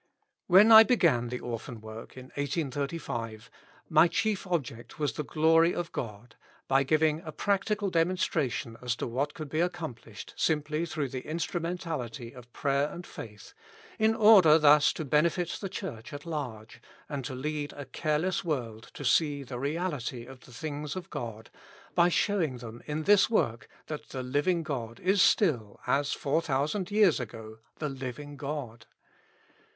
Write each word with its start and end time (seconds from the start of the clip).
"When 0.47 0.71
I 0.71 0.81
began 0.81 1.27
the 1.27 1.39
Orphan 1.39 1.79
work 1.79 2.17
in 2.17 2.31
1835, 2.33 3.51
my 3.87 4.07
chief 4.07 4.47
object 4.47 4.97
was 4.97 5.13
the 5.13 5.23
glory 5.23 5.75
of 5.75 5.91
God, 5.91 6.35
by 6.67 6.81
giving 6.81 7.19
a 7.21 7.31
practical 7.31 7.91
demonstration 7.91 8.77
as 8.81 8.95
to 8.95 9.05
what 9.05 9.35
could 9.35 9.47
be 9.47 9.59
accomplished 9.59 10.33
simply 10.35 10.87
through 10.87 11.09
the 11.09 11.27
instrumentality 11.27 12.31
of 12.33 12.51
prayer 12.51 12.87
and 12.89 13.05
faith, 13.05 13.53
in 13.99 14.15
order 14.15 14.57
thus 14.57 14.91
to 14.93 15.05
benefit 15.05 15.59
the 15.61 15.69
Church 15.69 16.13
at 16.13 16.25
large, 16.25 16.81
and 17.07 17.23
to 17.25 17.35
lead 17.35 17.71
a 17.73 17.85
careless 17.85 18.43
world 18.43 18.89
to 18.95 19.05
see 19.05 19.43
the 19.43 19.59
reality 19.59 20.25
of 20.25 20.45
the 20.47 20.51
things 20.51 20.95
of 20.95 21.11
God, 21.11 21.51
by 21.93 22.09
showing 22.09 22.57
them 22.57 22.81
in 22.87 23.03
this 23.03 23.29
work, 23.29 23.67
that 23.85 24.09
the 24.09 24.23
living 24.23 24.63
God 24.63 24.99
is 24.99 25.21
still, 25.21 25.79
as 25.85 26.11
4,000 26.11 26.89
years 26.89 27.19
ago, 27.19 27.59
the 27.75 27.89
living 27.89 28.35
God. 28.35 28.87